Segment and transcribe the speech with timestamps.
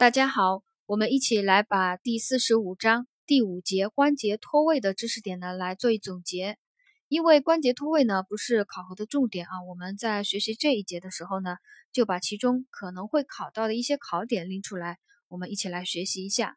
[0.00, 6.56] 大家好，我们一起来把第四十五章第五节关节脱位的知识点呢来做一总结。
[7.08, 11.58] 因为关节脱位呢不是考核的重点啊，我们在学习这一节的时候呢，
[11.92, 16.56] 就把其中可能会考到的一些考点拎出来，我们一起来学习一下。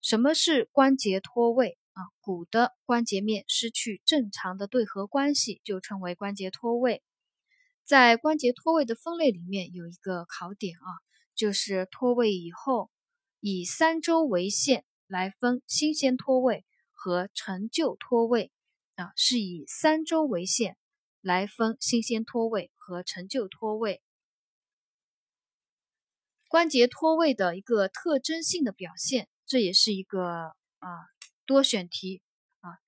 [0.00, 2.08] 什么是关节脱位啊？
[2.22, 7.02] 骨的关节面失去正常的对合关系，就称为关节脱位。
[7.84, 11.04] 在关节脱位的分类里面有一个考点啊。
[11.36, 12.90] 就是脱位以后，
[13.40, 18.50] 以三周为限来分新鲜脱位和陈旧脱位
[18.94, 20.78] 啊，是以三周为限
[21.20, 24.02] 来分新鲜脱位和陈旧脱位。
[26.48, 30.22] 关节脱位的一个特征性的表现，这也是一个
[30.78, 30.88] 啊
[31.44, 32.22] 多选题
[32.60, 32.80] 啊。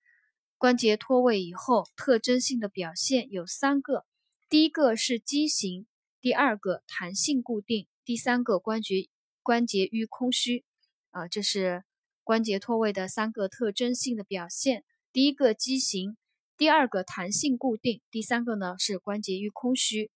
[0.57, 4.07] 关节脱位以后，特征性的表现有三个，
[4.49, 5.87] 第一个是畸形，
[6.21, 7.87] 第二个弹性固定。
[8.09, 9.11] 第三个关节
[9.43, 10.65] 关节淤空虚，
[11.11, 11.85] 啊，这是
[12.25, 14.83] 关节脱位的三个特征性的表现。
[15.13, 16.17] 第一个畸形，
[16.57, 20.11] 第二个弹性固定，第三个呢是关节淤空虚。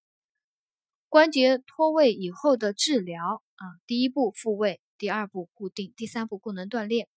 [1.10, 7.08] 关节脱位以后的治疗啊，第一步复位，第二步固定，第三步功能锻炼。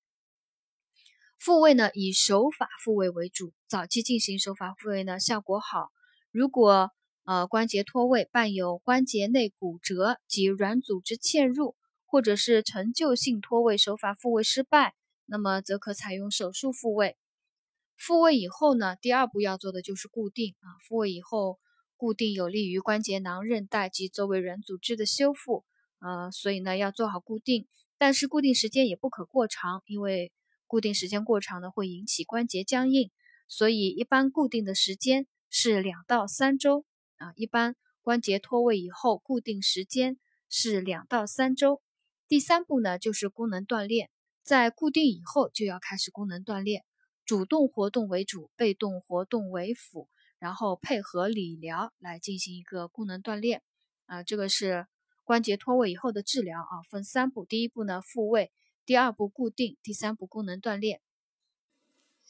[1.39, 5.94] 复位呢以手法复位为主，早期进行手法复位呢效果好。
[6.32, 6.92] 如果
[7.26, 14.94] 呃，关节脱位伴有关节内骨折及软组织嵌入，或者是陈旧性脱位手法复位失败，
[15.26, 17.17] 那么则可采用手术复位。
[17.98, 20.78] 复位以后呢，第二步要做的就是固定啊。
[20.88, 21.58] 复位以后
[21.98, 25.66] 固定有利于关节囊韧带及周围软组织的修复，
[26.00, 27.67] 呃，所以呢要做好固定，
[27.98, 30.32] 但是固定时间也不可过长，因为
[30.67, 33.10] 固定时间过长呢会引起关节僵硬，
[33.48, 36.86] 所以一般固定的时间是两到三周。
[37.26, 41.82] 啊，一般关节脱位以后，固定时间是两到三周。
[42.28, 44.12] 第三步呢，就是功能锻炼，
[44.44, 46.86] 在固定以后就要开始功能锻炼，
[47.26, 50.08] 主动活动为主，被动活动为辅，
[50.38, 53.64] 然后配合理疗来进行一个功能锻炼。
[54.05, 54.86] 啊，这个是
[55.23, 58.52] 关节脱位以后的治疗啊，分三步，第一步呢复位，
[58.86, 61.02] 第二步固定，第三步功能锻炼。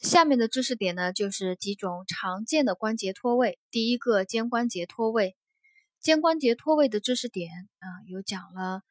[0.00, 3.58] 下面的知识点呢，就是几种常见的关节脱位。
[3.70, 5.36] 第一个，肩关节脱位。
[6.00, 8.82] 肩关节脱位的知识点啊，有讲了，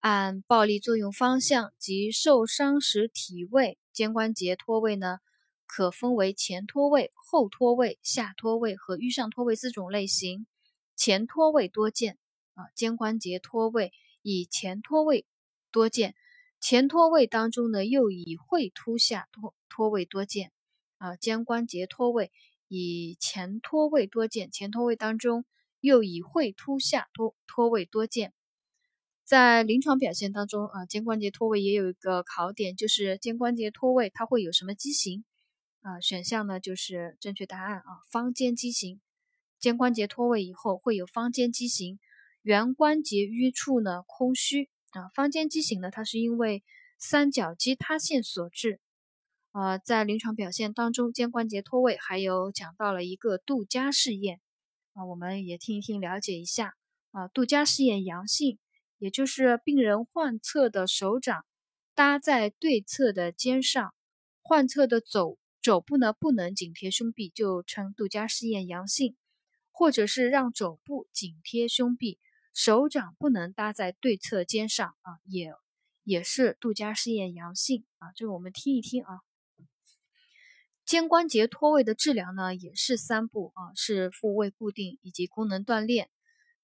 [0.00, 5.18] 按暴力作用方向及受伤时体位，肩关节脱位呢，
[5.64, 10.46] 可分为前脱位、后脱位、下脱位和预上脱位四种类型。
[10.96, 12.18] 前脱位多见
[12.54, 13.92] 啊，肩关节脱位
[14.22, 15.24] 以前脱位
[15.70, 16.16] 多见。
[16.60, 20.52] 前脱位当中呢，又以会突下脱脱位多见，
[20.96, 22.32] 啊，肩关节脱位
[22.68, 25.44] 以前脱位多见，前脱位当中
[25.80, 28.32] 又以会突下脱脱位多见。
[29.24, 35.24] 在临床表现当中，啊，肩关节脱位也有一个考点，就是肩关节脱位它会有什么畸形？
[35.82, 39.00] 啊，选项呢就是正确答案啊，方肩畸形。
[39.60, 41.98] 肩关节脱位以后会有方肩畸形，
[42.42, 44.70] 原关节淤处呢空虚。
[44.92, 46.64] 啊，方肩畸形呢，它是因为
[46.98, 48.80] 三角肌塌陷所致。
[49.58, 54.40] 呃，在临床表现当中，肩关节脱位还有讲到了一个杜嘉试验
[54.92, 56.76] 啊，我们也听一听，了解一下
[57.10, 57.26] 啊。
[57.26, 58.60] 杜嘉试验阳性，
[58.98, 61.44] 也就是病人患侧的手掌
[61.96, 63.92] 搭在对侧的肩上，
[64.42, 69.16] 患侧的肘肘部呢不能紧贴胸壁，就称杜嘉试验阳性，
[69.72, 72.20] 或者是让肘部紧贴胸壁。
[72.54, 75.52] 手掌不能搭在对侧肩上啊，也
[76.04, 79.18] 也是杜嘉试验阳性啊，这个我们听一听啊。
[80.88, 86.08] 肩关节脱位的治疗呢，也是三步啊，是复位、固定以及功能锻炼。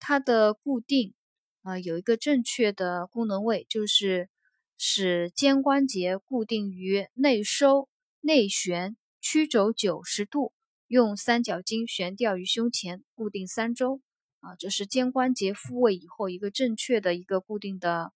[0.00, 1.12] 它的固定
[1.60, 4.30] 啊，有一个正确的功能位，就是
[4.78, 7.90] 使肩关节固定于内收、
[8.22, 10.54] 内旋，曲轴九十度，
[10.86, 14.00] 用三角巾悬吊于胸前，固定三周。
[14.40, 18.14] 啊，这是肩关节复位以后一个正确的一个固定的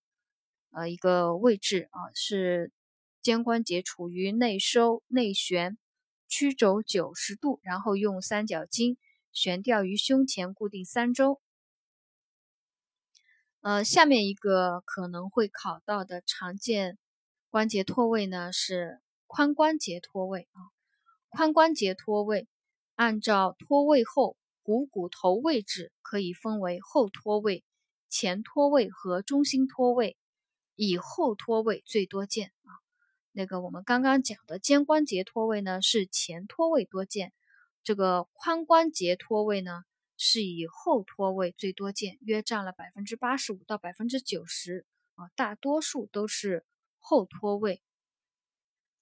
[0.71, 2.71] 呃一个位置啊，是
[3.21, 5.77] 肩关节处于内收内旋，
[6.29, 8.95] 曲轴九十度，然后用三角巾
[9.33, 11.41] 悬吊于胸前固定三周。
[13.59, 16.97] 呃，下面一个可能会考到的常见
[17.49, 20.71] 关节脱位呢是髋关节脱位啊，
[21.37, 22.47] 髋关节脱位
[22.95, 24.37] 按照脱位后。
[24.61, 27.63] 股骨头位置可以分为后脱位、
[28.07, 30.15] 前脱位和中心脱位，
[30.75, 32.69] 以后脱位最多见啊。
[33.39, 37.29] 那个我们刚刚讲的肩关节脱位呢，是前脱位多见；
[37.85, 39.85] 这个髋关节脱位呢，
[40.17, 46.65] 是以后脱位最多见，约占了百分之八十五到百分之九十啊，大多数都是
[46.97, 47.81] 后脱位。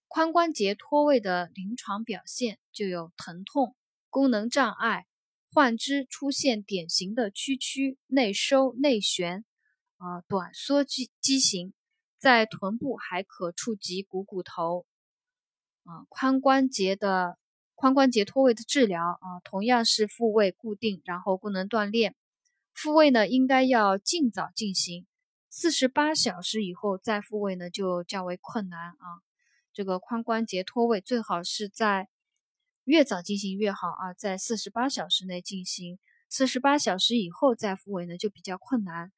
[0.08, 3.76] 髋关节脱位的临床表现就有疼痛、
[4.12, 5.08] 功能障碍、
[5.52, 9.44] 患肢出现典型的屈曲、内收、内旋，
[9.98, 11.74] 啊，短缩畸畸形，
[12.18, 14.86] 在臀部还可触及股骨头。
[15.84, 17.38] 啊，髋关节的
[17.78, 22.16] 髋关节脱位的治疗啊，同样是复位固定，然后功能锻炼。
[22.74, 25.08] 复位呢，应该要尽早进行，
[25.50, 29.24] 四十八小时以后再复位呢，就较为困难啊。
[29.72, 32.10] 这个髋关节脱位最好是在
[32.84, 39.12] 越早进行越好啊，在四十八小时内进行，四十八小时以后再复位呢就比较困难。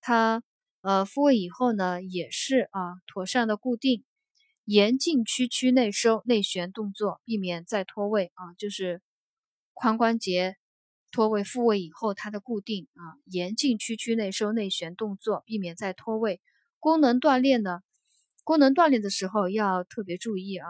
[0.00, 0.42] 它
[0.82, 4.04] 呃复位以后呢也是啊妥善的固定，
[4.64, 8.54] 严禁屈曲内收内旋动作，避免再脱位啊。
[8.58, 9.02] 就是
[9.74, 10.56] 髋关节
[11.10, 16.40] 脱位复位以后它的固定啊，严禁屈曲内收内旋动作，避免再脱位。
[16.78, 17.80] 功能锻炼呢？
[18.42, 20.66] 功能锻炼的时候要特别注意啊，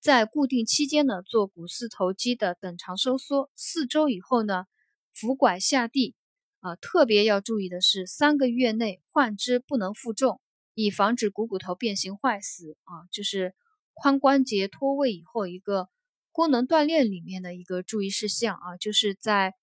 [0.00, 4.64] 在固定期间呢，做股四头肌的等长收缩，四周以后呢，
[5.12, 6.14] 扶拐下地
[6.60, 6.76] 啊。
[6.76, 10.40] 特别要注意的是，三个月内患肢不能负重，
[10.74, 13.08] 以防止股骨头变形坏死啊。
[13.10, 13.54] 就是
[13.94, 15.88] 髋关节脱位以后一个
[16.32, 19.54] 功能锻炼里面的一个注意事项啊，就是在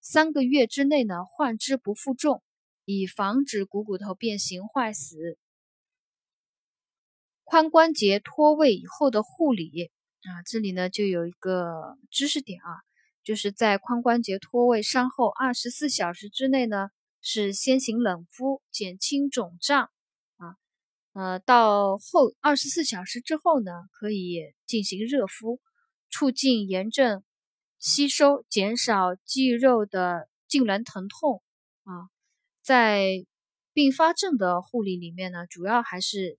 [0.00, 2.42] 三个月之内呢，患肢不负重，
[2.84, 5.38] 以防止股骨头变形坏死。
[7.44, 9.90] 髋关节脱位以后的护理
[10.22, 12.82] 啊，这里呢就有一个知识点啊，
[13.26, 16.90] 就是在髋关节脱位伤后二十四小时之内呢，
[17.20, 19.90] 是先行冷敷，减轻肿胀
[20.36, 20.54] 啊，
[21.12, 25.60] 呃，到后二十四小时之后呢，可以进行热敷，
[26.08, 27.24] 促进炎症
[27.80, 31.42] 吸收，减少肌肉的痉挛疼痛
[31.82, 32.06] 啊。
[32.62, 33.26] 在
[33.72, 36.38] 并发症的护理里面呢，主要还是。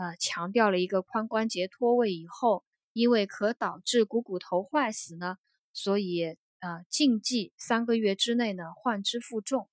[0.00, 5.38] 呃，强调了一个髋关节脱位以后，因为可导致股骨头坏死呢，
[5.78, 9.68] 所以啊禁忌三个月之内呢患肢负重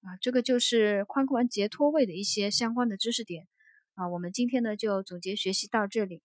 [0.00, 3.46] 啊，这个就是髋关节脱位的一些相关的知识点
[3.94, 4.08] 啊。
[4.08, 6.20] 我们今天呢就总结学习到这里。